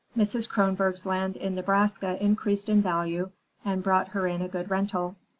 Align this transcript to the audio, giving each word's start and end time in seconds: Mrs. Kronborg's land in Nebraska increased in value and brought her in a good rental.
Mrs. 0.17 0.49
Kronborg's 0.49 1.05
land 1.05 1.35
in 1.35 1.53
Nebraska 1.53 2.17
increased 2.19 2.69
in 2.69 2.81
value 2.81 3.29
and 3.63 3.83
brought 3.83 4.07
her 4.07 4.25
in 4.25 4.41
a 4.41 4.47
good 4.49 4.71
rental. 4.71 5.15